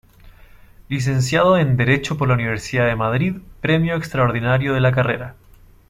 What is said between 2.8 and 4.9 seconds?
de Madrid premio extraordinario de